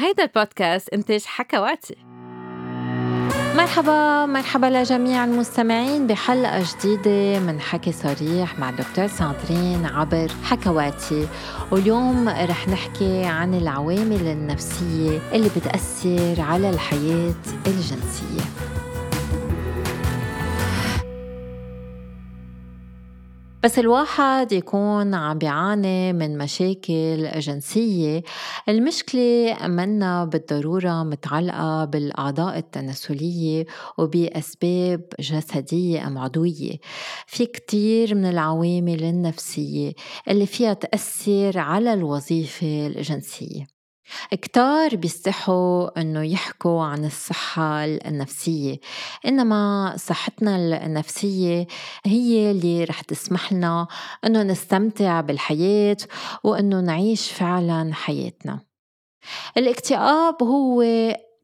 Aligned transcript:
هيدا 0.00 0.22
البودكاست 0.22 0.88
إنتاج 0.88 1.24
حكواتي. 1.24 1.96
مرحبا 3.56 4.26
مرحبا 4.26 4.66
لجميع 4.66 5.24
المستمعين 5.24 6.06
بحلقة 6.06 6.62
جديدة 6.62 7.40
من 7.40 7.60
حكي 7.60 7.92
صريح 7.92 8.58
مع 8.58 8.70
دكتور 8.70 9.06
ساندرين 9.06 9.86
عبر 9.86 10.30
حكواتي. 10.44 11.28
واليوم 11.70 12.28
رح 12.28 12.68
نحكي 12.68 13.24
عن 13.24 13.54
العوامل 13.54 14.26
النفسية 14.26 15.20
اللي 15.32 15.50
بتأثر 15.56 16.40
على 16.40 16.70
الحياة 16.70 17.34
الجنسية. 17.66 18.44
بس 23.64 23.78
الواحد 23.78 24.52
يكون 24.52 25.14
عم 25.14 25.38
بيعاني 25.38 26.12
من 26.12 26.38
مشاكل 26.38 27.30
جنسية. 27.38 28.22
المشكلة 28.68 29.56
منا 29.62 30.24
بالضرورة 30.24 31.02
متعلقة 31.02 31.84
بالأعضاء 31.84 32.58
التناسلية 32.58 33.66
وبأسباب 33.98 35.04
جسدية 35.20 36.06
أم 36.06 36.18
عضوية. 36.18 36.76
في 37.26 37.46
كتير 37.46 38.14
من 38.14 38.24
العوامل 38.24 39.04
النفسية 39.04 39.92
اللي 40.28 40.46
فيها 40.46 40.72
تأثر 40.72 41.58
على 41.58 41.92
الوظيفة 41.92 42.86
الجنسية. 42.86 43.77
كتار 44.30 44.96
بيستحوا 44.96 46.00
إنه 46.00 46.22
يحكوا 46.22 46.82
عن 46.82 47.04
الصحة 47.04 47.84
النفسية 47.84 48.80
إنما 49.26 49.94
صحتنا 49.96 50.56
النفسية 50.86 51.66
هي 52.06 52.50
اللي 52.50 52.84
رح 52.84 53.00
تسمح 53.00 53.52
لنا 53.52 53.86
إنه 54.24 54.42
نستمتع 54.42 55.20
بالحياة 55.20 55.96
وإنه 56.44 56.80
نعيش 56.80 57.32
فعلا 57.32 57.94
حياتنا. 57.94 58.60
الاكتئاب 59.56 60.42
هو 60.42 60.82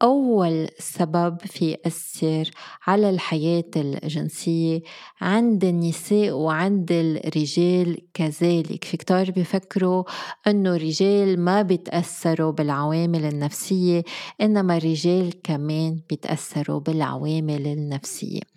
أول 0.03 0.69
سبب 0.79 1.39
في 1.41 1.71
يأثر 1.71 2.51
على 2.87 3.11
الحياة 3.11 3.71
الجنسية 3.77 4.81
عند 5.21 5.65
النساء 5.65 6.31
وعند 6.31 6.93
الرجال 6.93 7.97
كذلك. 8.15 8.85
في 8.85 8.97
كتار 8.97 9.31
بيفكروا 9.31 10.05
أنه 10.47 10.77
الرجال 10.77 11.41
ما 11.41 11.63
بيتأثروا 11.63 12.53
بالعوامل 12.53 13.25
النفسية 13.25 14.03
إنما 14.41 14.77
الرجال 14.77 15.43
كمان 15.43 16.01
بيتأثروا 16.11 16.81
بالعوامل 16.81 17.67
النفسية. 17.67 18.54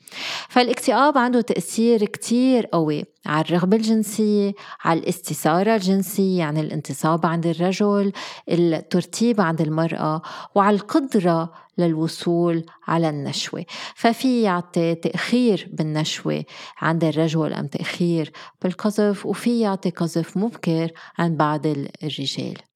فالاكتئاب 0.49 1.17
عنده 1.17 1.41
تأثير 1.41 2.05
كتير 2.05 2.65
قوي 2.65 3.05
على 3.25 3.45
الرغبة 3.45 3.77
الجنسية 3.77 4.53
على 4.83 4.99
الاستثارة 4.99 5.75
الجنسية 5.75 6.39
يعني 6.39 6.59
الانتصاب 6.61 7.25
عند 7.25 7.47
الرجل 7.47 8.11
الترتيب 8.49 9.41
عند 9.41 9.61
المرأة 9.61 10.21
وعلى 10.55 10.75
القدرة 10.75 11.53
للوصول 11.77 12.65
على 12.87 13.09
النشوة. 13.09 13.65
ففي 13.95 14.41
يعطي 14.41 14.95
تأخير 14.95 15.69
بالنشوة 15.73 16.43
عند 16.77 17.03
الرجل 17.03 17.53
أم 17.53 17.67
تأخير 17.67 18.31
بالقذف 18.61 19.25
وفي 19.25 19.59
يعطي 19.59 19.89
قذف 19.89 20.37
مبكر 20.37 20.91
عند 21.19 21.37
بعض 21.37 21.67
الرجال. 22.03 22.66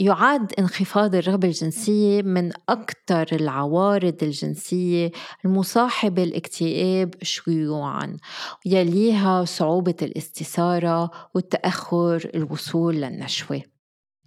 يعد 0.00 0.52
انخفاض 0.58 1.14
الرغبة 1.14 1.48
الجنسية 1.48 2.22
من 2.22 2.52
أكثر 2.68 3.26
العوارض 3.32 4.16
الجنسية 4.22 5.10
المصاحبة 5.44 6.22
الاكتئاب 6.22 7.14
شيوعا 7.22 8.16
يليها 8.66 9.44
صعوبة 9.44 9.96
الاستثارة 10.02 11.10
والتأخر 11.34 12.30
الوصول 12.34 12.94
للنشوة. 12.94 13.62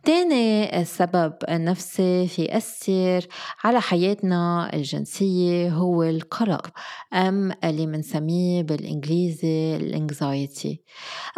تاني 0.06 0.86
سبب 0.86 1.34
نفسي 1.50 2.28
في 2.28 2.44
يأثر 2.44 3.28
على 3.64 3.82
حياتنا 3.82 4.70
الجنسية 4.74 5.70
هو 5.70 6.04
القلق 6.04 6.70
أم 7.14 7.52
اللي 7.64 7.88
منسميه 7.88 8.64
بالإنجليزي 8.64 9.76
الإنكزايتي. 9.76 10.82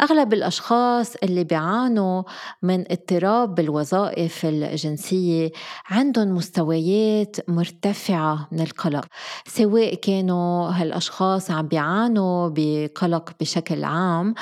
أغلب 0.00 0.32
الأشخاص 0.32 1.16
اللي 1.22 1.44
بيعانوا 1.44 2.22
من 2.62 2.84
اضطراب 2.92 3.54
بالوظائف 3.54 4.46
الجنسية 4.46 5.50
عندهم 5.90 6.28
مستويات 6.28 7.36
مرتفعة 7.50 8.48
من 8.52 8.60
القلق 8.60 9.04
سواء 9.46 9.94
كانوا 9.94 10.70
هالأشخاص 10.70 11.50
عم 11.50 11.68
بيعانوا 11.68 12.50
بقلق 12.54 13.30
بشكل 13.40 13.84
عام 13.84 14.34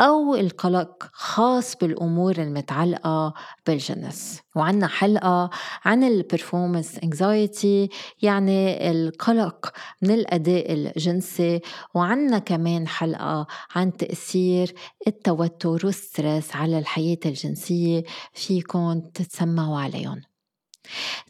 أو 0.00 0.34
القلق 0.34 1.08
خاص 1.12 1.76
بالأمور 1.76 2.36
المتعلقة 2.38 3.34
بالجنس 3.66 4.40
وعنا 4.56 4.86
حلقة 4.86 5.50
عن 5.84 6.04
ال 6.04 6.12
performance 6.12 6.98
anxiety 6.98 7.88
يعني 8.22 8.90
القلق 8.90 9.72
من 10.02 10.10
الأداء 10.10 10.72
الجنسي. 10.72 11.60
وعنا 11.94 12.38
كمان 12.38 12.88
حلقة 12.88 13.46
عن 13.74 13.96
تأثير 13.96 14.74
التوتر 15.06 15.86
وال 15.86 16.03
stress 16.03 16.56
على 16.56 16.78
الحياة 16.78 17.18
الجنسية 17.26 18.04
فيكن 18.32 19.02
تتسمعوا 19.14 19.78
عليهم. 19.80 20.33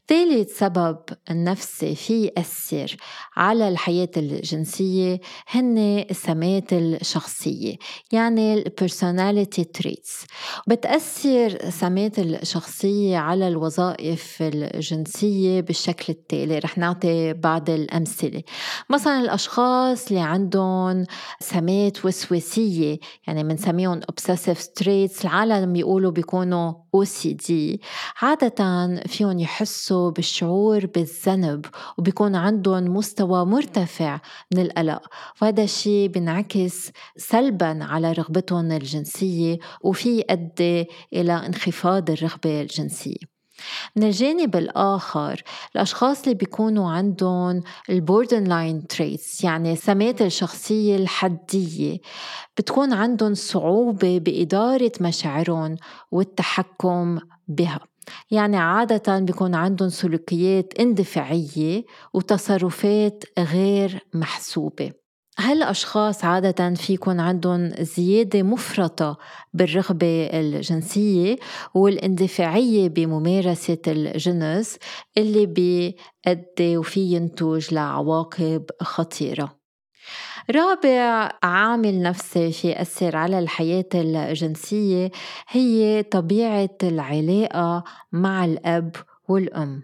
ثالث 0.08 0.58
سبب 0.58 0.98
نفسي 1.30 1.94
في 1.94 2.24
يأثر 2.24 2.96
على 3.36 3.68
الحياة 3.68 4.10
الجنسية 4.16 5.20
هن 5.48 6.04
السمات 6.10 6.72
الشخصية 6.72 7.76
يعني 8.12 8.64
personality 8.64 9.62
traits. 9.78 10.26
بتأثر 10.66 11.70
سمات 11.70 12.18
الشخصية 12.18 13.18
على 13.18 13.48
الوظائف 13.48 14.38
الجنسية 14.40 15.60
بالشكل 15.60 16.04
التالي 16.08 16.58
رح 16.58 16.78
نعطي 16.78 17.32
بعض 17.32 17.70
الأمثلة. 17.70 18.42
مثلا 18.90 19.20
الأشخاص 19.20 20.08
اللي 20.08 20.20
عندهم 20.20 21.06
سمات 21.40 22.04
وسواسية 22.04 22.98
يعني 23.26 23.44
بنسميهم 23.44 24.00
obsessive 24.00 24.60
traits 24.82 25.24
العالم 25.24 25.72
بيقولوا 25.72 26.10
بيكونوا 26.10 26.72
OCD 26.96 27.52
عادة 28.22 28.88
فيهم 29.06 29.43
يحسوا 29.44 30.10
بالشعور 30.10 30.86
بالذنب 30.86 31.66
وبيكون 31.98 32.34
عندهم 32.34 32.84
مستوى 32.84 33.44
مرتفع 33.44 34.20
من 34.54 34.62
القلق. 34.62 35.02
وهذا 35.42 35.62
الشيء 35.62 36.08
بينعكس 36.08 36.90
سلبا 37.16 37.84
على 37.84 38.12
رغبتهم 38.12 38.72
الجنسية 38.72 39.58
وفي 39.80 40.18
يؤدي 40.18 40.86
إلى 41.12 41.32
انخفاض 41.32 42.10
الرغبة 42.10 42.60
الجنسية. 42.60 43.34
من 43.96 44.02
الجانب 44.02 44.56
الآخر 44.56 45.42
الأشخاص 45.74 46.22
اللي 46.22 46.34
بيكونوا 46.34 46.90
عندهم 46.90 47.62
ال 47.90 48.44
borderline 48.44 48.86
traits 48.86 49.44
يعني 49.44 49.76
سمات 49.76 50.22
الشخصية 50.22 50.96
الحدية 50.96 51.98
بتكون 52.58 52.92
عندهم 52.92 53.34
صعوبة 53.34 54.18
بإدارة 54.18 54.92
مشاعرهم 55.00 55.76
والتحكم 56.10 57.18
بها. 57.48 57.80
يعني 58.30 58.56
عادة 58.56 59.18
بيكون 59.18 59.54
عندهم 59.54 59.88
سلوكيات 59.88 60.80
اندفاعية 60.80 61.84
وتصرفات 62.14 63.24
غير 63.38 64.06
محسوبة. 64.14 64.92
هالأشخاص 65.38 66.24
عادة 66.24 66.74
في 66.74 66.92
يكون 66.92 67.20
عندهم 67.20 67.70
زيادة 67.80 68.42
مفرطة 68.42 69.18
بالرغبة 69.54 70.30
الجنسية 70.32 71.36
والاندفاعية 71.74 72.88
بممارسة 72.88 73.78
الجنس 73.86 74.78
اللي 75.16 75.46
بيؤدي 75.46 76.76
وفي 76.76 77.00
ينتج 77.00 77.74
لعواقب 77.74 78.64
خطيرة. 78.80 79.63
رابع 80.50 81.30
عامل 81.42 82.02
نفسي 82.02 82.68
يأثر 82.68 83.16
على 83.16 83.38
الحياة 83.38 83.88
الجنسية 83.94 85.10
هي 85.48 86.02
طبيعة 86.02 86.76
العلاقة 86.82 87.84
مع 88.12 88.44
الأب 88.44 88.96
والأم. 89.28 89.82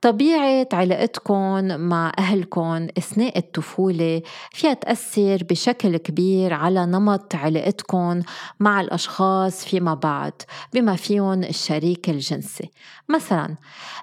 طبيعة 0.00 0.68
علاقتكم 0.72 1.80
مع 1.80 2.12
أهلكم 2.18 2.86
أثناء 2.98 3.38
الطفولة 3.38 4.22
فيها 4.52 4.74
تأثر 4.74 5.44
بشكل 5.50 5.96
كبير 5.96 6.54
على 6.54 6.86
نمط 6.86 7.34
علاقتكم 7.34 8.22
مع 8.60 8.80
الأشخاص 8.80 9.64
فيما 9.64 9.94
بعد 9.94 10.32
بما 10.72 10.96
فيهم 10.96 11.44
الشريك 11.44 12.10
الجنسي. 12.10 12.70
مثلا 13.08 13.56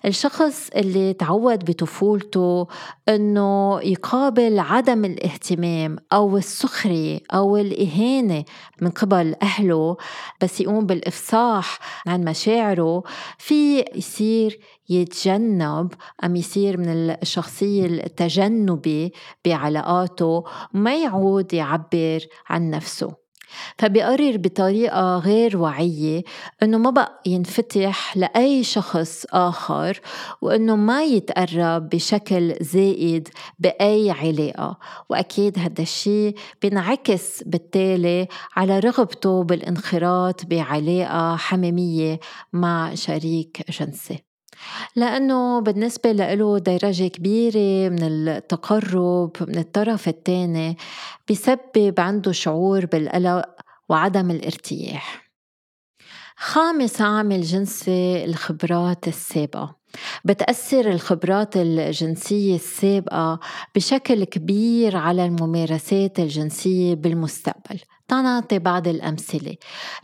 الشخص 0.06 0.70
اللي 0.76 1.14
تعود 1.14 1.66
بطفولته 1.66 2.68
أنه 3.10 3.80
يقابل 3.82 4.60
عدم 4.60 5.06
الاهتمام 5.06 5.98
أو 6.14 6.38
السخرية 6.38 7.20
أو 7.34 7.58
الإهانة 7.58 8.44
من 8.82 8.90
قبل 8.90 9.36
أهله 9.42 9.98
بس 10.42 10.62
يقوم 10.62 10.86
بالإفصاح 10.86 11.80
عن 12.08 12.24
مشاعره 12.24 13.04
في 13.38 13.86
يصير 13.96 14.60
يتجنب 14.90 15.94
أم 16.24 16.36
يصير 16.36 16.78
من 16.78 16.90
الشخصية 17.22 17.86
التجنبي 17.86 19.14
بعلاقاته 19.46 20.44
ما 20.74 20.96
يعود 20.96 21.54
يعبر 21.54 22.20
عن 22.50 22.70
نفسه. 22.70 23.24
فبيقرر 23.78 24.38
بطريقة 24.38 25.18
غير 25.18 25.58
وعية 25.58 26.24
إنه 26.64 26.78
ما 26.78 26.90
بقى 26.90 27.22
ينفتح 27.26 28.18
لأي 28.18 28.64
شخص 28.64 29.26
آخر 29.32 30.00
وإنه 30.42 30.76
ما 30.76 31.04
يتقرب 31.04 31.90
بشكل 31.90 32.56
زائد 32.62 33.30
بأي 33.60 34.12
علاقة. 34.12 34.78
وأكيد 35.10 35.60
هذا 35.60 35.82
الشيء 35.82 36.36
بينعكس 36.62 37.44
بالتالي 37.44 38.28
على 38.56 38.80
رغبته 38.80 39.44
بالانخراط 39.44 40.46
بعلاقة 40.46 41.36
حميمية 41.36 42.20
مع 42.54 42.96
شريك 42.96 43.72
جنسي. 43.72 44.33
لأنه 44.96 45.62
بالنسبة 45.62 46.12
له 46.12 46.60
درجة 46.60 47.08
كبيرة 47.08 47.90
من 47.90 48.04
التقرب 48.04 49.32
من 49.42 49.58
الطرف 49.58 50.08
الثاني 50.08 50.78
بسبب 51.30 51.94
عنده 51.98 52.32
شعور 52.32 52.86
بالقلق 52.86 53.46
وعدم 53.90 54.32
الارتياح. 54.32 55.24
خامس 56.36 57.02
عامل 57.02 57.42
جنسي 57.42 58.26
الخبرات 58.26 59.08
السابقة. 59.08 59.76
بتأثر 60.26 60.92
الخبرات 60.92 61.58
الجنسية 61.58 62.56
السابقة 62.56 63.40
بشكل 63.76 64.24
كبير 64.24 64.98
على 64.98 65.26
الممارسات 65.26 66.20
الجنسية 66.20 66.96
بالمستقبل. 66.96 67.80
تنعطي 68.14 68.60
بعض 68.60 68.88
الأمثلة. 68.88 69.56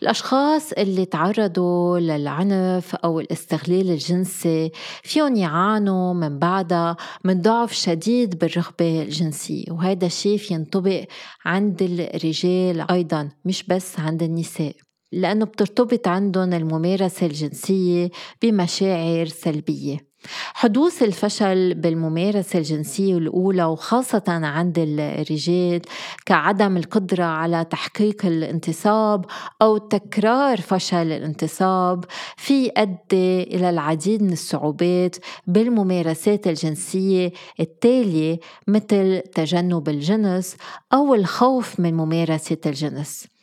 الأشخاص 0.02 0.72
اللي 0.74 1.06
تعرضوا 1.06 2.00
للعنف 2.00 2.96
أو 2.96 3.20
الاستغلال 3.20 3.90
الجنسي 3.90 4.72
فيهم 5.04 5.36
يعانوا 5.36 6.14
من 6.14 6.40
بعدها 6.40 6.98
من 7.24 7.42
ضعف 7.42 7.74
شديد 7.74 8.40
بالرغبة 8.40 9.02
الجنسية 9.02 9.72
وهذا 9.72 10.06
الشيء 10.06 10.40
ينطبق 10.52 11.06
عند 11.46 11.82
الرجال 11.82 12.92
أيضا 12.92 13.30
مش 13.46 13.64
بس 13.64 14.00
عند 14.00 14.24
النساء 14.24 14.76
لأنه 15.12 15.46
بترتبط 15.46 16.08
عندهم 16.08 16.54
الممارسة 16.54 17.26
الجنسية 17.26 18.10
بمشاعر 18.42 19.26
سلبية. 19.26 20.09
حدوث 20.54 21.04
الفشل 21.04 21.74
بالممارسة 21.74 22.60
الجنسية 22.60 23.18
الأولى 23.18 23.64
وخاصة 23.64 24.24
عند 24.28 24.76
الرجال 24.80 25.82
كعدم 26.26 26.78
القدرة 26.78 27.24
على 27.24 27.66
تحقيق 27.66 28.26
الانتصاب 28.26 29.26
أو 29.62 29.78
تكرار 29.78 30.62
فشل 30.62 31.12
الانتصاب 31.12 32.06
في 32.38 32.64
يؤدي 32.64 33.44
إلى 33.44 33.70
العديد 33.70 34.24
من 34.24 34.34
الصعوبات 34.34 35.16
بالممارسات 35.48 36.48
الجنسية 36.48 37.32
التالية 37.60 38.40
مثل 38.68 39.22
تجنب 39.36 39.90
الجنس 39.90 40.56
أو 40.94 41.16
الخوف 41.16 41.80
من 41.80 41.94
ممارسة 41.94 42.58
الجنس. 42.66 43.39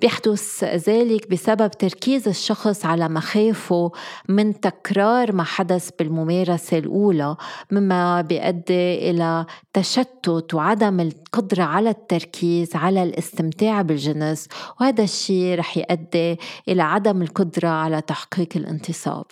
بيحدث 0.00 0.64
ذلك 0.64 1.30
بسبب 1.30 1.70
تركيز 1.70 2.28
الشخص 2.28 2.84
على 2.84 3.08
مخاوفه 3.08 3.92
من 4.28 4.60
تكرار 4.60 5.32
ما 5.32 5.42
حدث 5.42 5.90
بالممارسة 5.98 6.78
الأولى 6.78 7.36
مما 7.70 8.20
بيؤدي 8.20 9.10
إلى 9.10 9.46
تشتت 9.72 10.54
وعدم 10.54 11.00
القدرة 11.00 11.62
على 11.62 11.90
التركيز 11.90 12.76
على 12.76 13.02
الاستمتاع 13.02 13.82
بالجنس 13.82 14.48
وهذا 14.80 15.04
الشيء 15.04 15.58
رح 15.58 15.76
يؤدي 15.76 16.38
إلى 16.68 16.82
عدم 16.82 17.22
القدرة 17.22 17.68
على 17.68 18.00
تحقيق 18.00 18.48
الانتصاب. 18.56 19.26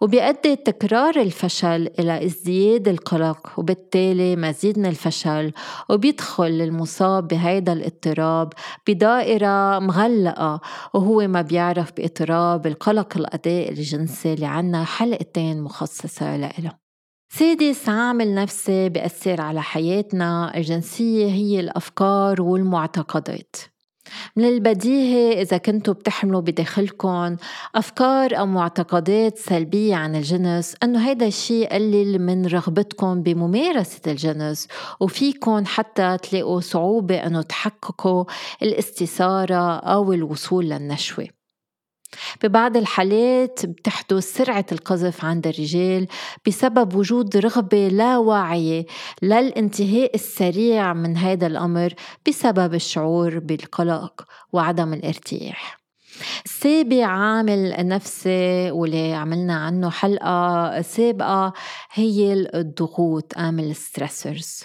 وبيؤدي 0.00 0.56
تكرار 0.56 1.16
الفشل 1.16 1.90
إلى 1.98 2.24
ازدياد 2.24 2.88
القلق 2.88 3.52
وبالتالي 3.56 4.36
مزيد 4.36 4.78
من 4.78 4.86
الفشل 4.86 5.52
وبيدخل 5.88 6.44
المصاب 6.44 7.28
بهيدا 7.28 7.72
الاضطراب 7.72 8.52
بدائرة 8.88 9.78
مغلقة 9.78 10.60
وهو 10.94 11.28
ما 11.28 11.42
بيعرف 11.42 11.92
بإضطراب 11.96 12.66
القلق 12.66 13.16
الأداء 13.16 13.70
الجنسي 13.70 14.34
اللي 14.34 14.46
عنا 14.46 14.84
حلقتين 14.84 15.62
مخصصة 15.62 16.36
له 16.36 16.88
سادس 17.30 17.88
عامل 17.88 18.34
نفسي 18.34 18.88
بيأثر 18.88 19.40
على 19.40 19.62
حياتنا 19.62 20.56
الجنسية 20.56 21.26
هي 21.26 21.60
الأفكار 21.60 22.42
والمعتقدات. 22.42 23.56
من 24.36 24.44
البديهي 24.44 25.42
إذا 25.42 25.56
كنتوا 25.56 25.94
بتحملوا 25.94 26.40
بداخلكم 26.40 27.36
أفكار 27.74 28.38
أو 28.38 28.46
معتقدات 28.46 29.38
سلبية 29.38 29.94
عن 29.94 30.16
الجنس 30.16 30.76
أنه 30.82 31.08
هيدا 31.08 31.26
الشيء 31.26 31.58
يقلل 31.62 32.18
من 32.18 32.46
رغبتكم 32.46 33.22
بممارسة 33.22 34.00
الجنس 34.06 34.68
وفيكم 35.00 35.64
حتى 35.66 36.16
تلاقوا 36.22 36.60
صعوبة 36.60 37.16
أنه 37.16 37.42
تحققوا 37.42 38.24
الاستثارة 38.62 39.78
أو 39.78 40.12
الوصول 40.12 40.64
للنشوة. 40.68 41.37
ببعض 42.42 42.76
الحالات 42.76 43.66
بتحدث 43.66 44.36
سرعة 44.36 44.66
القذف 44.72 45.24
عند 45.24 45.46
الرجال 45.46 46.06
بسبب 46.46 46.94
وجود 46.94 47.36
رغبة 47.36 47.88
لا 47.88 48.18
واعية 48.18 48.86
للانتهاء 49.22 50.14
السريع 50.14 50.92
من 50.92 51.16
هذا 51.16 51.46
الأمر 51.46 51.94
بسبب 52.28 52.74
الشعور 52.74 53.38
بالقلق 53.38 54.24
وعدم 54.52 54.92
الارتياح. 54.92 55.78
سابع 56.44 57.06
عامل 57.06 57.88
نفسي 57.88 58.70
واللي 58.70 59.14
عملنا 59.14 59.54
عنه 59.54 59.90
حلقة 59.90 60.82
سابقة 60.82 61.52
هي 61.92 62.32
الضغوط 62.32 63.38
عامل 63.38 63.76
ستريسرز 63.76 64.64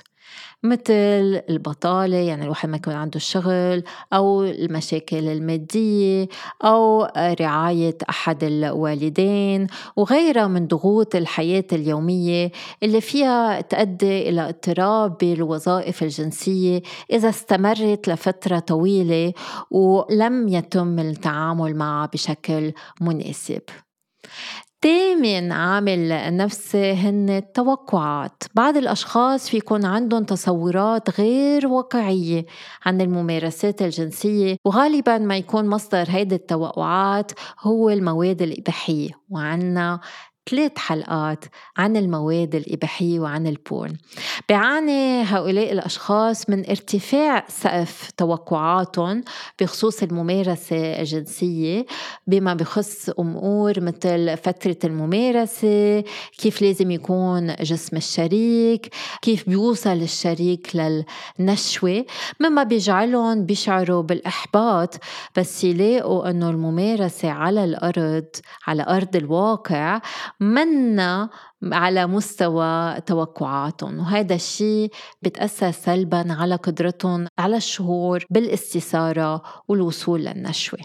مثل 0.64 1.42
البطالة 1.50 2.18
يعني 2.18 2.44
الواحد 2.44 2.70
ما 2.70 2.78
يكون 2.78 2.94
عنده 2.94 3.20
شغل 3.20 3.84
أو 4.14 4.44
المشاكل 4.44 5.28
المادية 5.28 6.28
أو 6.64 7.08
رعاية 7.40 7.98
أحد 8.10 8.44
الوالدين 8.44 9.68
وغيرها 9.96 10.48
من 10.48 10.68
ضغوط 10.68 11.16
الحياة 11.16 11.66
اليومية 11.72 12.52
اللي 12.84 13.02
فيها 13.02 13.62
تؤدي 13.62 14.30
إلى 14.30 14.50
اضطراب 14.50 15.18
بالوظائف 15.18 16.04
الجنسية 16.04 16.82
إذا 17.12 17.30
استمرت 17.30 18.08
لفترة 18.08 18.60
طويلة 18.60 19.34
ولم 19.72 20.48
يتم 20.48 21.00
التعامل 21.00 21.76
معها 21.76 22.06
بشكل 22.06 22.74
مناسب. 23.02 23.62
تامن 24.84 25.52
عامل 25.52 26.38
نفسي 26.38 26.94
هن 26.94 27.30
التوقعات. 27.30 28.44
بعض 28.56 28.78
الأشخاص 28.78 29.50
في 29.50 29.58
يكون 29.58 29.86
عندهم 29.86 30.24
تصورات 30.24 31.20
غير 31.20 31.68
واقعية 31.68 32.46
عن 32.86 33.02
الممارسات 33.02 33.82
الجنسية 33.82 34.58
وغالبا 34.66 35.18
ما 35.18 35.38
يكون 35.38 35.70
مصدر 35.70 36.06
هيدي 36.10 36.36
التوقعات 36.36 37.32
هو 37.60 37.90
المواد 37.90 38.42
الإباحية. 38.42 39.10
وعنا 39.30 40.00
ثلاث 40.50 40.72
حلقات 40.78 41.46
عن 41.78 41.98
المواد 41.98 42.56
الإباحية 42.56 43.20
وعن 43.20 43.48
البورن. 43.48 43.98
بيعاني 44.50 45.24
هؤلاء 45.24 45.72
الأشخاص 45.72 46.50
من 46.50 46.70
ارتفاع 46.70 47.46
سقف 47.48 48.12
توقعاتهم 48.18 49.24
بخصوص 49.62 50.04
الممارسة 50.04 51.00
الجنسية 51.00 51.86
بما 52.28 52.54
بخص 52.54 53.10
أمور 53.10 53.74
مثل 53.80 54.38
فترة 54.38 54.78
الممارسة 54.84 56.04
كيف 56.38 56.62
لازم 56.62 56.92
يكون 56.92 57.56
جسم 57.56 57.98
الشريك 57.98 58.94
كيف 59.22 59.50
بيوصل 59.50 60.02
الشريك 60.02 60.76
للنشوة. 61.40 62.06
مما 62.40 62.64
بيجعلهم 62.64 63.46
بيشعروا 63.46 64.02
بالإحباط 64.02 64.96
بس 65.38 65.64
يلاقوا 65.64 66.30
أنه 66.30 66.50
الممارسة 66.50 67.30
على 67.30 67.64
الأرض 67.64 68.26
على 68.68 68.86
أرض 68.90 69.16
الواقع 69.16 70.02
منا 70.44 71.30
على 71.64 72.08
مستوى 72.08 73.02
توقعاتهم. 73.02 74.00
وهذا 74.00 74.36
الشيء 74.36 74.92
بتأثر 75.22 75.72
سلبا 75.72 76.34
على 76.34 76.56
قدرتهم 76.56 77.28
على 77.40 77.58
الشعور 77.58 78.26
بالاستثارة 78.30 79.44
والوصول 79.68 80.26
للنشوة. 80.26 80.80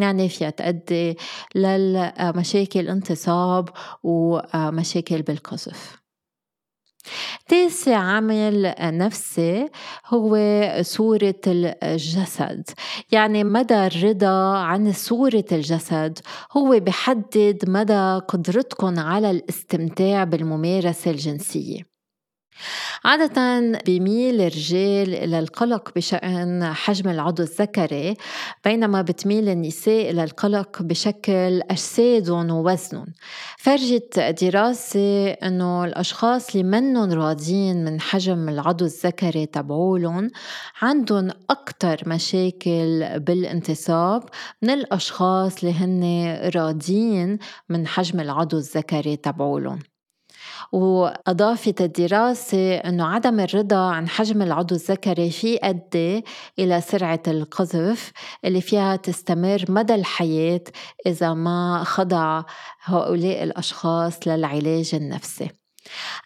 يعني 0.00 0.28
فيها 0.28 0.50
تؤدي 0.50 1.16
للمشاكل 1.54 2.88
انتصاب 2.88 3.68
ومشاكل 4.02 5.22
بالقذف. 5.22 6.03
تاسع 7.48 7.96
عامل 7.96 8.74
نفسي 8.80 9.68
هو 10.06 10.38
صورة 10.82 11.34
الجسد. 11.46 12.70
يعني 13.12 13.44
مدى 13.44 13.86
الرضا 13.86 14.56
عن 14.58 14.92
صورة 14.92 15.44
الجسد 15.52 16.18
هو 16.56 16.80
بحدد 16.80 17.58
مدى 17.68 18.20
قدرتكم 18.28 18.98
على 18.98 19.30
الاستمتاع 19.30 20.24
بالممارسة 20.24 21.10
الجنسية. 21.10 21.93
عادة 23.04 23.60
بيميل 23.86 24.40
الرجال 24.40 25.14
إلى 25.14 25.38
القلق 25.38 25.92
بشأن 25.96 26.64
حجم 26.64 27.10
العضو 27.10 27.42
الذكري 27.42 28.16
بينما 28.64 29.02
بتميل 29.02 29.48
النساء 29.48 30.10
إلى 30.10 30.24
القلق 30.24 30.82
بشكل 30.82 31.62
أجسادهم 31.70 32.50
ووزنهم 32.50 33.06
فرجت 33.58 34.18
دراسة 34.42 35.30
أنه 35.30 35.84
الأشخاص 35.84 36.50
اللي 36.50 36.68
منهم 36.68 37.12
راضيين 37.12 37.84
من 37.84 38.00
حجم 38.00 38.48
العضو 38.48 38.84
الذكري 38.84 39.46
تبعولن 39.46 40.30
عندهم 40.82 41.30
أكثر 41.50 42.02
مشاكل 42.06 43.20
بالانتصاب 43.20 44.22
من 44.62 44.70
الأشخاص 44.70 45.64
اللي 45.64 45.74
هن 45.74 46.04
راضيين 46.56 47.38
من 47.68 47.86
حجم 47.86 48.20
العضو 48.20 48.56
الذكري 48.56 49.16
تبعولن. 49.16 49.93
وأضافت 50.72 51.80
الدراسة 51.80 52.76
أنه 52.76 53.06
عدم 53.06 53.40
الرضا 53.40 53.90
عن 53.90 54.08
حجم 54.08 54.42
العضو 54.42 54.74
الذكري 54.74 55.30
في 55.30 55.58
أدي 55.62 56.24
إلى 56.58 56.80
سرعة 56.80 57.22
القذف 57.28 58.12
اللي 58.44 58.60
فيها 58.60 58.96
تستمر 58.96 59.64
مدى 59.68 59.94
الحياة 59.94 60.64
إذا 61.06 61.34
ما 61.34 61.82
خضع 61.84 62.42
هؤلاء 62.84 63.42
الأشخاص 63.42 64.28
للعلاج 64.28 64.90
النفسي. 64.94 65.63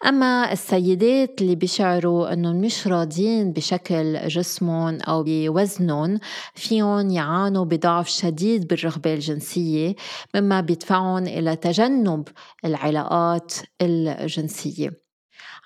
أما 0.05 0.51
السيدات 0.51 1.41
اللي 1.41 1.55
بيشعروا 1.55 2.33
أنهم 2.33 2.61
مش 2.61 2.87
راضيين 2.87 3.53
بشكل 3.53 4.27
جسمهم 4.27 5.01
أو 5.01 5.23
بوزنهم 5.23 6.19
فيهم 6.55 7.09
يعانوا 7.09 7.65
بضعف 7.65 8.07
شديد 8.07 8.67
بالرغبة 8.67 9.13
الجنسية 9.13 9.95
مما 10.35 10.61
بيدفعهم 10.61 11.23
إلى 11.27 11.55
تجنب 11.55 12.27
العلاقات 12.65 13.53
الجنسية. 13.81 15.08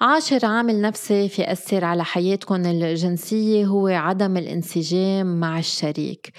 عاشر 0.02 0.46
عامل 0.46 0.82
نفسي 0.82 1.30
في 1.30 1.52
أثر 1.52 1.86
على 1.86 2.04
حياتكم 2.04 2.66
الجنسية 2.66 3.66
هو 3.66 3.88
عدم 3.88 4.38
الانسجام 4.38 5.40
مع 5.40 5.60
الشريك. 5.60 6.34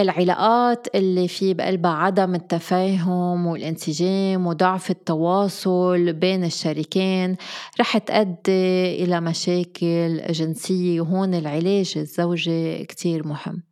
العلاقات 0.00 0.86
اللي 0.94 1.28
في 1.28 1.54
بقلبها 1.54 1.90
عدم 1.90 2.34
التفاهم 2.34 3.46
والانسجام 3.46 4.46
وضعف 4.46 4.90
التواصل 4.90 6.12
بين 6.12 6.44
الشريكين 6.44 7.36
رح 7.80 7.98
تؤدي 7.98 9.04
إلى 9.04 9.20
مشاكل 9.20 10.22
جنسية 10.30 11.00
وهون 11.00 11.34
العلاج 11.34 11.92
الزوجي 11.96 12.84
كتير 12.84 13.26
مهم. 13.26 13.62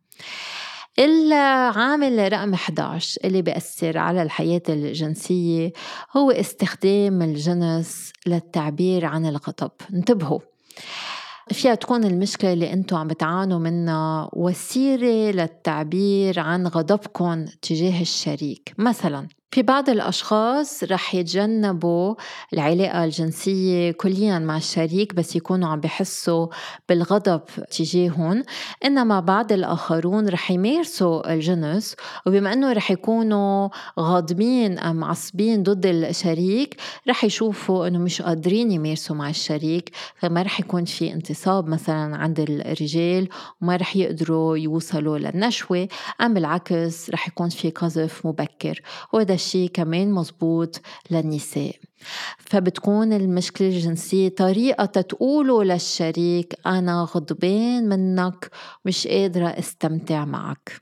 العامل 0.99 2.31
رقم 2.33 2.53
11 2.53 3.21
اللي 3.25 3.41
بيأثر 3.41 3.97
على 3.97 4.21
الحياة 4.21 4.61
الجنسية 4.69 5.71
هو 6.17 6.31
استخدام 6.31 7.21
الجنس 7.21 8.11
للتعبير 8.27 9.05
عن 9.05 9.25
الغضب. 9.25 9.71
انتبهوا. 9.93 10.39
فيها 11.51 11.75
تكون 11.75 12.03
المشكلة 12.03 12.53
اللي 12.53 12.73
أنتم 12.73 12.97
عم 12.97 13.07
بتعانوا 13.07 13.59
منها 13.59 14.29
وسيلة 14.33 15.31
للتعبير 15.31 16.39
عن 16.39 16.67
غضبكم 16.67 17.45
تجاه 17.61 18.01
الشريك. 18.01 18.73
مثلا 18.77 19.27
في 19.51 19.61
بعض 19.61 19.89
الأشخاص 19.89 20.83
رح 20.83 21.15
يتجنبوا 21.15 22.15
العلاقة 22.53 23.03
الجنسية 23.03 23.91
كليا 23.91 24.39
مع 24.39 24.57
الشريك 24.57 25.13
بس 25.15 25.35
يكونوا 25.35 25.69
عم 25.69 25.79
بحسوا 25.79 26.47
بالغضب 26.89 27.41
تجاههم. 27.71 28.43
إنما 28.85 29.19
بعض 29.19 29.51
الآخرون 29.51 30.29
رح 30.29 30.51
يمارسوا 30.51 31.33
الجنس 31.33 31.95
وبما 32.25 32.53
أنه 32.53 32.73
رح 32.73 32.91
يكونوا 32.91 33.69
غاضبين 33.99 34.79
أم 34.79 34.95
معصبين 34.95 35.63
ضد 35.63 35.85
الشريك 35.85 36.75
رح 37.07 37.23
يشوفوا 37.23 37.87
أنه 37.87 37.99
مش 37.99 38.21
قادرين 38.21 38.71
يمارسوا 38.71 39.15
مع 39.15 39.29
الشريك. 39.29 39.91
فما 40.15 40.41
رح 40.41 40.59
يكون 40.59 40.85
في 40.85 41.13
انتصاب 41.13 41.67
مثلا 41.67 42.17
عند 42.17 42.39
الرجال 42.39 43.29
وما 43.61 43.75
رح 43.75 43.95
يقدروا 43.95 44.57
يوصلوا 44.57 45.17
للنشوة 45.17 45.87
أم 46.21 46.33
بالعكس 46.33 47.09
رح 47.09 47.27
يكون 47.27 47.49
في 47.49 47.69
قذف 47.69 48.25
مبكر. 48.25 48.81
وهذا 49.13 49.38
الشيء 49.39 49.69
كمان 49.69 50.11
مزبوط 50.11 50.81
للنساء. 51.11 51.75
فبتكون 52.37 53.13
المشكلة 53.13 53.67
الجنسية 53.67 54.29
طريقة 54.29 54.85
تقولوا 54.85 55.63
للشريك 55.63 56.55
أنا 56.65 57.07
غضبان 57.15 57.89
منك 57.89 58.49
مش 58.85 59.07
قادرة 59.07 59.47
أستمتع 59.47 60.25
معك. 60.25 60.81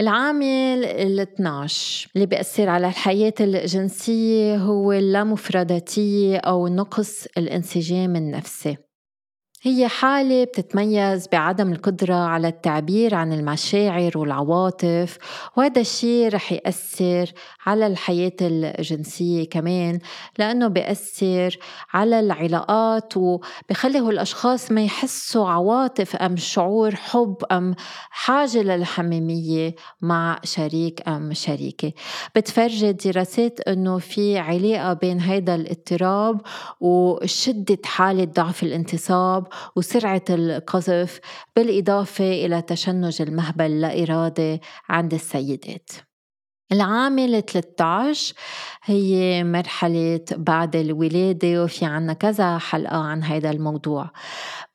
العامل 0.00 0.84
ال 0.84 1.20
12 1.20 2.10
اللي 2.14 2.26
بيأثر 2.26 2.68
على 2.68 2.86
الحياة 2.88 3.34
الجنسية 3.40 4.56
هو 4.56 4.92
اللامفرداتية 4.92 6.36
أو 6.36 6.68
نقص 6.68 7.26
الانسجام 7.38 8.16
النفسي. 8.16 8.76
هي 9.62 9.88
حالة 9.88 10.44
بتتميز 10.44 11.28
بعدم 11.32 11.72
القدرة 11.72 12.14
على 12.14 12.48
التعبير 12.48 13.14
عن 13.14 13.32
المشاعر 13.32 14.18
والعواطف 14.18 15.18
وهذا 15.56 15.80
الشيء 15.80 16.28
رح 16.34 16.52
يأثر 16.52 17.32
على 17.66 17.86
الحياة 17.86 18.32
الجنسية 18.40 19.48
كمان 19.48 19.98
لأنه 20.38 20.68
بيأثر 20.68 21.58
على 21.92 22.20
العلاقات 22.20 23.16
وبخلي 23.16 23.98
الأشخاص 23.98 24.72
ما 24.72 24.84
يحسوا 24.84 25.48
عواطف 25.48 26.16
أم 26.16 26.36
شعور 26.36 26.94
حب 26.94 27.36
أم 27.52 27.74
حاجة 28.10 28.62
للحميمية 28.62 29.74
مع 30.00 30.38
شريك 30.44 31.08
أم 31.08 31.34
شريكة. 31.34 31.92
بتفرجي 32.36 32.92
دراسات 32.92 33.60
أنه 33.60 33.98
في 33.98 34.38
علاقة 34.38 34.92
بين 34.92 35.20
هيدا 35.20 35.54
الاضطراب 35.54 36.40
وشدة 36.80 37.78
حالة 37.84 38.24
ضعف 38.24 38.62
الانتصاب 38.62 39.49
وسرعة 39.76 40.24
القذف 40.30 41.20
بالإضافة 41.56 42.46
إلى 42.46 42.62
تشنج 42.62 43.22
المهبل 43.22 43.80
لا 43.80 44.02
إرادي 44.02 44.60
عند 44.88 45.14
السيدات. 45.14 45.90
العامل 46.72 47.42
13 47.42 48.34
هي 48.84 49.44
مرحلة 49.44 50.24
بعد 50.32 50.76
الولادة 50.76 51.62
وفي 51.64 51.84
عنا 51.84 52.12
كذا 52.12 52.58
حلقة 52.58 52.96
عن 52.96 53.22
هذا 53.22 53.50
الموضوع. 53.50 54.10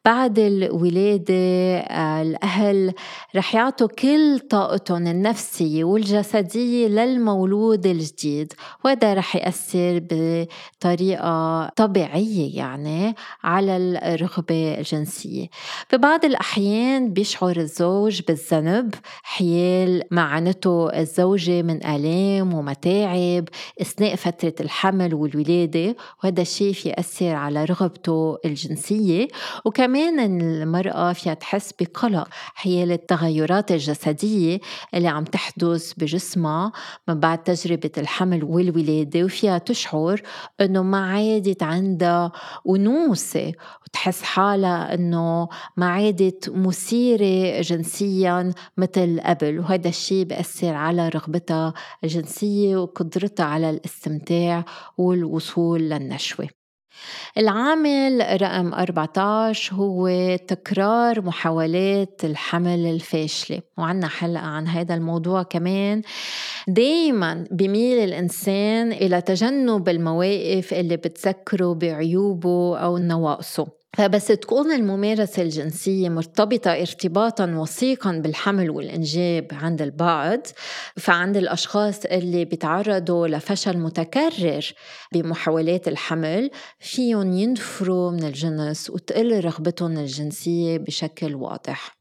بعد 0.05 0.39
الولادة 0.39 1.35
آه، 1.79 2.21
الأهل 2.21 2.93
رح 3.35 3.55
يعطوا 3.55 3.87
كل 3.87 4.39
طاقتهم 4.39 5.07
النفسية 5.07 5.83
والجسدية 5.83 6.87
للمولود 6.87 7.85
الجديد 7.85 8.53
وهذا 8.83 9.13
رح 9.13 9.35
يأثر 9.35 9.99
بطريقة 10.11 11.67
طبيعية 11.75 12.57
يعني 12.57 13.15
على 13.43 13.77
الرغبة 13.77 14.77
الجنسية. 14.77 15.47
ببعض 15.93 16.25
الأحيان 16.25 17.13
بيشعر 17.13 17.57
الزوج 17.57 18.21
بالذنب 18.27 18.95
حيال 19.23 20.03
معانته 20.11 20.89
الزوجة 20.99 21.61
من 21.61 21.85
آلام 21.85 22.53
ومتاعب 22.53 23.49
أثناء 23.81 24.15
فترة 24.15 24.53
الحمل 24.59 25.13
والولادة 25.13 25.95
وهذا 26.23 26.41
الشيء 26.41 26.75
يأثر 26.85 27.29
على 27.29 27.65
رغبته 27.65 28.37
الجنسية. 28.45 29.27
وكمان 29.65 29.94
كمان 29.95 30.41
المرأة 30.41 31.13
فيها 31.13 31.33
تحس 31.33 31.73
بقلق. 31.79 32.27
حيال 32.31 32.91
التغيرات 32.91 33.71
الجسدية 33.71 34.59
اللي 34.93 35.07
عم 35.07 35.23
تحدث 35.23 35.93
بجسمها 35.93 36.71
من 37.07 37.19
بعد 37.19 37.43
تجربة 37.43 37.91
الحمل 37.97 38.43
والولادة 38.43 39.23
وفيها 39.23 39.57
تشعر 39.57 40.21
إنه 40.61 40.83
ما 40.83 41.11
عادت 41.11 41.63
عندها 41.63 42.31
أنوثة 42.69 43.53
وتحس 43.87 44.21
حالها 44.21 44.93
إنه 44.93 45.47
ما 45.77 45.89
عادت 45.89 46.49
مثيرة 46.49 47.61
جنسيا 47.61 48.53
مثل 48.77 49.21
قبل. 49.25 49.59
وهذا 49.59 49.89
الشيء 49.89 50.25
بأثر 50.25 50.73
على 50.73 51.09
رغبتها 51.09 51.73
الجنسية 52.03 52.77
وقدرتها 52.77 53.45
على 53.45 53.69
الاستمتاع 53.69 54.65
والوصول 54.97 55.81
للنشوة. 55.81 56.64
العامل 57.37 58.41
رقم 58.41 58.73
14 58.73 59.75
هو 59.75 60.09
تكرار 60.47 61.21
محاولات 61.21 62.21
الحمل 62.23 62.85
الفاشلة 62.85 63.61
وعنا 63.77 64.07
حلقة 64.07 64.45
عن 64.45 64.67
هذا 64.67 64.95
الموضوع 64.95 65.43
كمان. 65.43 66.01
دايما 66.67 67.45
بميل 67.51 67.99
الإنسان 67.99 68.91
إلى 68.91 69.21
تجنب 69.21 69.89
المواقف 69.89 70.73
اللي 70.73 70.97
بتذكره 70.97 71.73
بعيوبه 71.73 72.77
أو 72.77 72.97
نواقصه. 72.97 73.67
فبس 73.95 74.27
تكون 74.27 74.71
الممارسة 74.71 75.41
الجنسية 75.41 76.09
مرتبطة 76.09 76.71
ارتباطا 76.71 77.45
وثيقا 77.45 78.11
بالحمل 78.11 78.69
والإنجاب 78.69 79.47
عند 79.51 79.81
البعض 79.81 80.39
فعند 80.97 81.37
الأشخاص 81.37 82.05
اللي 82.05 82.45
بيتعرضوا 82.45 83.27
لفشل 83.27 83.77
متكرر 83.77 84.73
بمحاولات 85.13 85.87
الحمل 85.87 86.49
فيهم 86.79 87.33
ينفروا 87.33 88.11
من 88.11 88.23
الجنس 88.23 88.89
وتقل 88.89 89.45
رغبتهم 89.45 89.97
الجنسية 89.97 90.77
بشكل 90.77 91.35
واضح. 91.35 91.97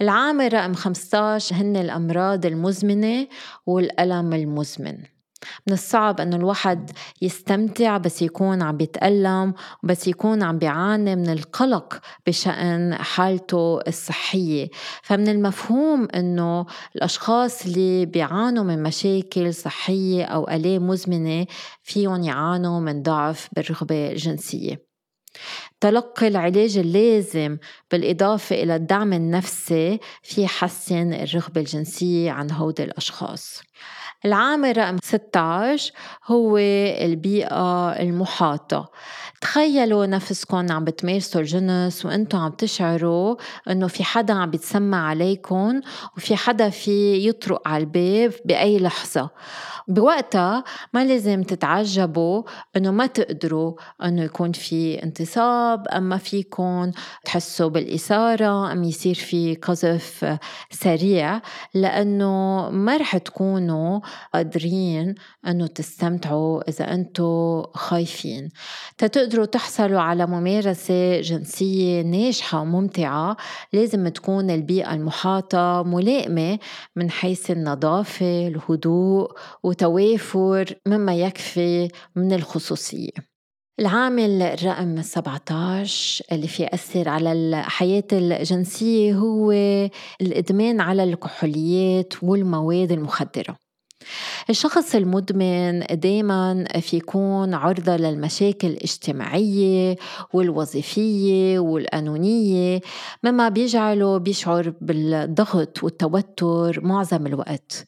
العامل 0.00 0.52
رقم 0.52 0.74
15 0.74 1.56
هن 1.56 1.76
الأمراض 1.76 2.46
المزمنة 2.46 3.28
والألم 3.66 4.32
المزمن. 4.32 5.19
من 5.66 5.72
الصعب 5.72 6.20
إنه 6.20 6.36
الواحد 6.36 6.90
يستمتع 7.22 7.96
بس 7.96 8.22
يكون 8.22 8.62
عم 8.62 8.76
بيتألم 8.76 9.54
بس 9.82 10.08
يكون 10.08 10.42
عم 10.42 10.58
بيعاني 10.58 11.16
من 11.16 11.28
القلق 11.28 12.00
بشأن 12.26 12.94
حالته 12.94 13.80
الصحية. 13.88 14.68
فمن 15.02 15.28
المفهوم 15.28 16.08
إنه 16.14 16.66
الأشخاص 16.96 17.66
اللي 17.66 18.06
بيعانوا 18.06 18.64
من 18.64 18.82
مشاكل 18.82 19.54
صحية 19.54 20.24
أو 20.24 20.48
آلام 20.48 20.86
مزمنة 20.86 21.46
فيهم 21.82 22.22
يعانوا 22.22 22.80
من 22.80 23.02
ضعف 23.02 23.48
بالرغبة 23.52 24.12
الجنسية. 24.12 24.90
تلقي 25.80 26.28
العلاج 26.28 26.78
اللازم 26.78 27.58
بالإضافة 27.90 28.62
إلى 28.62 28.76
الدعم 28.76 29.12
النفسي 29.12 30.00
في 30.22 30.46
حسن 30.46 31.12
الرغبة 31.12 31.60
الجنسية 31.60 32.30
عند 32.30 32.52
هودي 32.52 32.84
الأشخاص. 32.84 33.62
العامل 34.24 34.76
رقم 34.76 34.96
16 35.02 35.92
هو 36.26 36.58
البيئة 36.58 37.90
المحاطة. 37.90 38.90
تخيلوا 39.40 40.06
نفسكم 40.06 40.72
عم 40.72 40.84
بتمارسوا 40.84 41.40
الجنس 41.40 42.06
وأنتم 42.06 42.38
عم 42.38 42.50
تشعروا 42.50 43.36
انه 43.70 43.86
في 43.86 44.04
حدا 44.04 44.34
عم 44.34 44.50
بيتسمع 44.50 45.08
عليكم 45.08 45.80
وفي 46.16 46.36
حدا 46.36 46.70
في 46.70 47.28
يطرق 47.28 47.68
على 47.68 47.84
الباب 47.84 48.32
بأي 48.44 48.78
لحظة. 48.78 49.30
بوقتها 49.88 50.64
ما 50.94 51.04
لازم 51.04 51.42
تتعجبوا 51.42 52.42
انه 52.76 52.90
ما 52.90 53.06
تقدروا 53.06 53.74
انه 54.04 54.22
يكون 54.22 54.52
في 54.52 55.02
انتصاب 55.02 55.88
اما 55.88 56.16
فيكم 56.16 56.90
تحسوا 57.24 57.68
بالإثارة 57.68 58.72
ام 58.72 58.84
يصير 58.84 59.14
في 59.14 59.54
قذف 59.54 60.38
سريع 60.70 61.40
لأنه 61.74 62.68
ما 62.70 62.96
رح 62.96 63.16
تكونوا 63.16 64.00
قادرين 64.34 65.14
انه 65.46 65.66
تستمتعوا 65.66 66.68
اذا 66.68 66.94
أنتم 66.94 67.62
خايفين. 67.74 68.48
تتقدروا 68.98 69.46
تحصلوا 69.46 70.00
على 70.00 70.26
ممارسة 70.26 71.20
جنسية 71.20 72.02
ناجحة 72.02 72.60
وممتعة 72.60 73.36
لازم 73.72 74.08
تكون 74.08 74.50
البيئة 74.50 74.94
المحاطة 74.94 75.82
ملائمة 75.82 76.58
من 76.96 77.10
حيث 77.10 77.50
النظافة 77.50 78.46
الهدوء 78.48 79.30
وتوافر 79.62 80.74
مما 80.86 81.14
يكفي 81.14 81.88
من 82.16 82.32
الخصوصية. 82.32 83.30
العامل 83.80 84.42
الرقم 84.42 85.02
17 85.02 86.24
اللي 86.32 86.48
في 86.48 86.62
يأثر 86.62 87.08
على 87.08 87.32
الحياة 87.32 88.04
الجنسية 88.12 89.14
هو 89.14 89.52
الإدمان 90.20 90.80
على 90.80 91.04
الكحوليات 91.04 92.14
والمواد 92.22 92.92
المخدرة. 92.92 93.69
الشخص 94.50 94.94
المدمن 94.94 95.80
دايما 95.90 96.64
في 96.80 96.96
يكون 96.96 97.54
عرضة 97.54 97.96
للمشاكل 97.96 98.68
الاجتماعية 98.68 99.96
والوظيفية 100.32 101.58
والقانونية 101.58 102.80
مما 103.24 103.48
بيجعله 103.48 104.18
بيشعر 104.18 104.72
بالضغط 104.80 105.84
والتوتر 105.84 106.80
معظم 106.82 107.26
الوقت. 107.26 107.86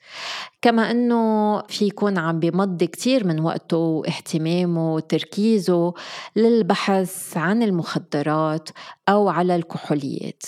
كما 0.63 0.91
إنه 0.91 1.63
في 1.63 1.85
يكون 1.85 2.19
عم 2.19 2.41
بمضي 2.41 2.87
كتير 2.87 3.27
من 3.27 3.41
وقته 3.41 3.77
واهتمامه 3.77 4.95
وتركيزه 4.95 5.95
للبحث 6.37 7.37
عن 7.37 7.63
المخدرات 7.63 8.69
أو 9.09 9.29
على 9.29 9.57
الكحوليات. 9.57 10.43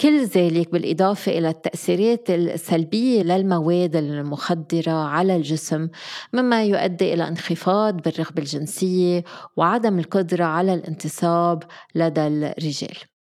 كل 0.00 0.24
ذلك 0.24 0.72
بالإضافة 0.72 1.38
إلى 1.38 1.48
التأثيرات 1.48 2.30
السلبية 2.30 3.22
للمواد 3.22 3.96
المخدرة 3.96 4.77
على 4.86 5.36
الجسم 5.36 5.88
مما 6.32 6.64
يؤدي 6.64 7.14
إلى 7.14 7.28
انخفاض 7.28 7.96
بالرغبة 8.02 8.42
الجنسية 8.42 9.24
وعدم 9.56 9.98
القدرة 9.98 10.44
على 10.44 10.74
الانتصاب 10.74 11.62
لدى 11.94 12.26
الرجال. 12.26 13.17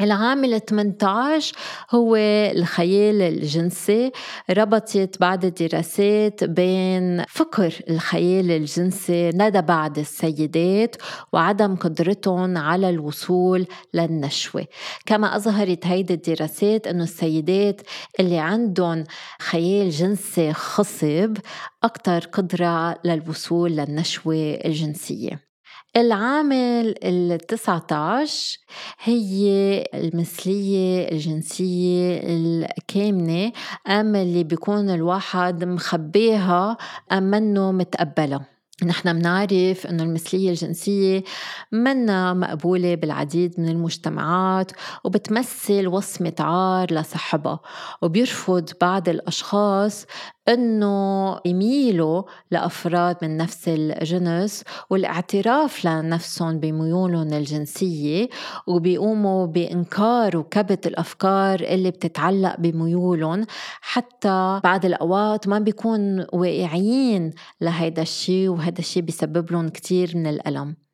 العامل 0.00 0.60
18 0.60 1.56
هو 1.90 2.16
الخيال 2.56 3.22
الجنسي 3.22 4.12
ربطت 4.50 5.20
بعض 5.20 5.44
الدراسات 5.44 6.44
بين 6.44 7.24
فقر 7.28 7.74
الخيال 7.90 8.50
الجنسي 8.50 9.30
لدى 9.30 9.60
بعض 9.60 9.98
السيدات 9.98 10.96
وعدم 11.32 11.76
قدرتهم 11.76 12.58
على 12.58 12.90
الوصول 12.90 13.66
للنشوة. 13.94 14.66
كما 15.06 15.36
أظهرت 15.36 15.86
هيدي 15.86 16.14
الدراسات 16.14 16.86
أنه 16.86 17.04
السيدات 17.04 17.80
اللي 18.20 18.38
عندهم 18.38 19.04
خيال 19.40 19.90
جنسي 19.90 20.52
خصب 20.52 21.36
أكثر 21.84 22.18
قدرة 22.18 22.98
للوصول 23.04 23.70
للنشوة 23.72 24.58
الجنسية. 24.64 25.47
العامل 25.96 26.94
ال 27.04 27.38
19 27.38 28.58
هي 29.02 29.48
المثلية 29.94 31.08
الجنسية 31.12 32.20
الكامنة 32.24 33.52
أم 33.86 34.16
اللي 34.16 34.44
بيكون 34.44 34.90
الواحد 34.90 35.64
مخبيها 35.64 36.76
أم 37.12 37.22
منه 37.22 37.72
متقبلها 37.72 38.46
نحن 38.86 39.18
بنعرف 39.18 39.86
إنه 39.86 40.02
المثلية 40.02 40.50
الجنسية 40.50 41.24
منا 41.72 42.34
مقبولة 42.34 42.94
بالعديد 42.94 43.60
من 43.60 43.68
المجتمعات 43.68 44.72
وبتمثل 45.04 45.86
وصمة 45.86 46.34
عار 46.40 46.92
لصاحبها 46.94 47.60
وبيرفض 48.02 48.70
بعض 48.80 49.08
الأشخاص 49.08 50.06
إنه 50.48 51.38
يميلوا 51.44 52.22
لأفراد 52.50 53.16
من 53.22 53.36
نفس 53.36 53.68
الجنس 53.68 54.64
والاعتراف 54.90 55.84
لنفسهم 55.84 56.60
بميولهم 56.60 57.32
الجنسية 57.32 58.28
وبيقوموا 58.66 59.46
بإنكار 59.46 60.36
وكبت 60.36 60.86
الأفكار 60.86 61.60
اللي 61.60 61.90
بتتعلق 61.90 62.56
بميولهم 62.58 63.46
حتى 63.80 64.60
بعض 64.64 64.84
الأوقات 64.84 65.48
ما 65.48 65.58
بيكون 65.58 66.26
واعيين 66.32 67.30
لهيدا 67.60 68.02
الشيء 68.02 68.48
وهذا 68.48 68.78
الشيء 68.78 69.02
بيسبب 69.02 69.52
لهم 69.52 69.68
كتير 69.68 70.16
من 70.16 70.26
الألم. 70.26 70.87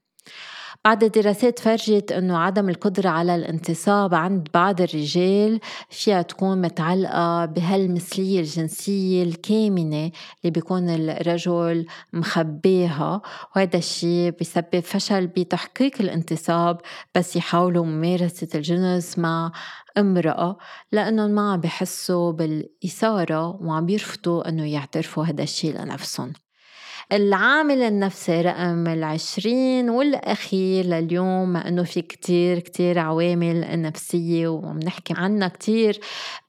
بعد 0.85 1.05
الدراسات 1.05 1.59
فرجت 1.59 2.12
إنه 2.12 2.38
عدم 2.38 2.68
القدرة 2.68 3.09
على 3.09 3.35
الانتصاب 3.35 4.14
عند 4.14 4.49
بعض 4.55 4.81
الرجال 4.81 5.61
فيها 5.90 6.23
تكون 6.23 6.61
متعلقة 6.61 7.44
بهالمثلية 7.44 8.40
الجنسية 8.40 9.23
الكامنة 9.23 10.11
اللي 10.40 10.51
بيكون 10.51 10.88
الرجل 10.88 11.87
مخبيها. 12.12 13.23
وهذا 13.57 13.77
الشيء 13.77 14.31
بيسبب 14.31 14.81
فشل 14.81 15.27
بتحقيق 15.27 15.92
الانتصاب 16.01 16.81
بس 17.14 17.37
يحاولوا 17.37 17.85
ممارسة 17.85 18.49
الجنس 18.55 19.18
مع 19.18 19.53
امرأة 19.99 20.59
لأنهم 20.92 21.31
ما 21.31 21.53
عم 21.53 21.61
بحسوا 21.61 22.33
بالإثارة 22.33 23.62
وعم 23.62 23.87
بيرفضوا 23.87 24.49
أنه 24.49 24.73
يعترفوا 24.73 25.25
هذا 25.25 25.42
الشيء 25.42 25.81
لنفسهم. 25.81 26.33
العامل 27.14 27.83
النفسي 27.83 28.40
رقم 28.40 28.87
العشرين 28.87 29.90
والأخير 29.90 30.85
لليوم 30.85 31.57
أنه 31.57 31.83
في 31.85 32.03
كتير 32.03 32.59
كتير 32.59 32.98
عوامل 32.98 33.83
نفسية 33.83 34.48
وعم 34.48 34.79
نحكي 34.79 35.14
عنها 35.16 35.48
كتير 35.48 36.00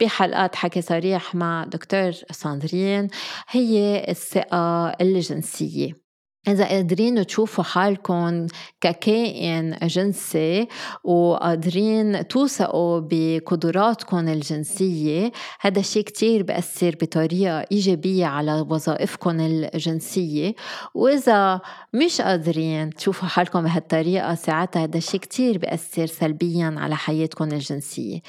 بحلقات 0.01 0.56
حكي 0.56 0.82
صريح 0.82 1.36
مع 1.36 1.65
دكتور 1.65 2.12
ساندرين 2.12 3.08
هي 3.49 4.06
الثقة 4.10 4.88
الجنسية. 5.01 6.05
إذا 6.48 6.66
قادرين 6.66 7.26
تشوفوا 7.26 7.64
حالكم 7.64 8.48
ككائن 8.82 9.78
جنسي 9.84 10.68
وقادرين 11.04 12.28
توثقوا 12.28 13.02
بقدراتكم 13.10 14.28
الجنسية 14.28 15.32
هذا 15.62 15.80
الشيء 15.80 16.04
كتير 16.04 16.44
بأثر 16.44 16.96
بطريقة 17.02 17.66
إيجابية 17.72 18.26
على 18.26 18.66
وظائفكم 18.70 19.40
الجنسية. 19.40 20.56
وإذا 20.94 21.62
مش 21.94 22.22
قادرين 22.22 22.90
تشوفوا 22.90 23.28
حالكم 23.28 23.62
بهالطريقة 23.62 24.36
ساعتها 24.36 24.84
هذا 24.84 24.98
الشيء 24.98 25.20
كتير 25.20 25.58
بأثر 25.58 26.06
سلبيا 26.06 26.76
على 26.78 26.96
حياتكم 26.96 27.44
الجنسية. 27.44 28.20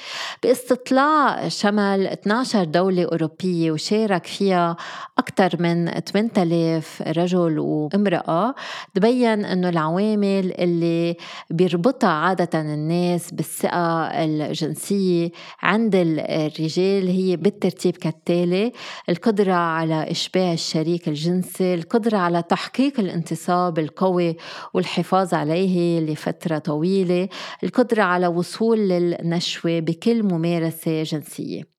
باستطلاع 0.43 1.47
شمل 1.47 2.07
12 2.07 2.63
دولة 2.63 3.03
أوروبية 3.03 3.71
وشارك 3.71 4.25
فيها 4.25 4.77
أكثر 5.17 5.61
من 5.61 5.91
8000 5.91 7.01
رجل 7.01 7.59
وإمرأة 7.59 8.06
امرأة 8.07 8.55
تبين 8.93 9.45
أنه 9.45 9.69
العوامل 9.69 10.53
اللي 10.59 11.15
بيربطها 11.49 12.09
عادة 12.09 12.61
الناس 12.61 13.31
بالثقة 13.31 14.07
الجنسية 14.23 15.31
عند 15.61 15.95
الرجال 15.95 17.07
هي 17.07 17.35
بالترتيب 17.35 17.97
كالتالي 17.97 18.71
القدرة 19.09 19.53
على 19.53 20.11
إشباع 20.11 20.53
الشريك 20.53 21.07
الجنسي 21.07 21.73
القدرة 21.73 22.17
على 22.17 22.43
تحقيق 22.43 22.99
الانتصاب 22.99 23.79
القوي 23.79 24.37
والحفاظ 24.73 25.33
عليه 25.33 25.99
لفترة 25.99 26.57
طويلة 26.57 27.29
القدرة 27.63 28.03
على 28.03 28.27
وصول 28.27 28.77
للنشوة 28.79 29.79
بكل 29.79 30.23
ممارسة 30.23 31.03
جنسية. 31.03 31.76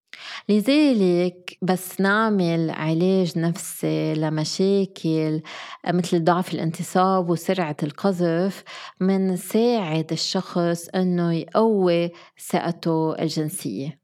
لذلك 0.49 1.59
بس 1.63 2.01
نعمل 2.01 2.71
علاج 2.71 3.39
نفسي 3.39 4.15
لمشاكل 4.15 5.43
مثل 5.87 6.25
ضعف 6.25 6.55
الانتصاب 6.55 7.31
وسرعة 7.31 7.77
القذف 7.83 8.65
منساعد 9.01 10.13
الشخص 10.13 10.89
إنه 10.89 11.35
يقوي 11.35 12.11
ثقته 12.51 13.15
الجنسية. 13.19 13.99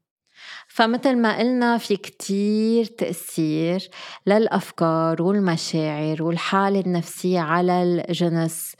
فمثل 0.67 1.17
ما 1.17 1.37
قلنا 1.37 1.77
في 1.77 1.95
كتير 1.97 2.85
تأثير 2.85 3.89
للأفكار 4.27 5.21
والمشاعر 5.21 6.23
والحالة 6.23 6.79
النفسية 6.79 7.39
على 7.39 7.83
الجنس. 7.83 8.75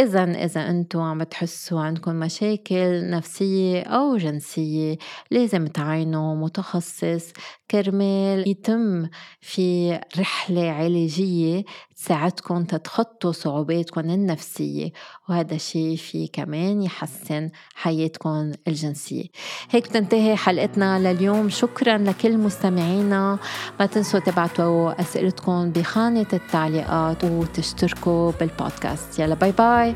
إذا 0.00 0.24
إذا 0.44 0.70
أنتم 0.70 1.00
عم 1.00 1.22
تحسوا 1.22 1.80
عندكم 1.80 2.14
مشاكل 2.14 3.10
نفسية 3.10 3.82
أو 3.82 4.16
جنسية 4.16 4.98
لازم 5.30 5.66
تعينوا 5.66 6.34
متخصص 6.36 7.32
كرمال 7.70 8.48
يتم 8.48 9.08
في 9.40 10.00
رحلة 10.18 10.70
علاجية 10.70 11.64
تساعدكم 11.96 12.64
تتخطوا 12.64 13.32
صعوباتكم 13.32 14.00
النفسية 14.00 14.92
وهذا 15.28 15.54
الشيء 15.54 15.96
في 15.96 16.26
كمان 16.32 16.82
يحسن 16.82 17.50
حياتكم 17.74 18.52
الجنسية. 18.68 19.24
هيك 19.70 19.88
بتنتهي 19.88 20.36
حلقتنا 20.36 20.98
لليوم. 20.98 21.48
شكرا 21.48 21.98
لكل 21.98 22.38
مستمعينا. 22.38 23.38
ما 23.80 23.86
تنسوا 23.86 24.20
تبعتوا 24.20 25.00
أسئلتكم 25.00 25.70
بخانة 25.70 26.26
التعليقات 26.32 27.24
وتشتركوا 27.24 28.32
بالبودكاست. 28.40 29.18
يلا 29.18 29.34
باي 29.34 29.52
باي 29.52 29.94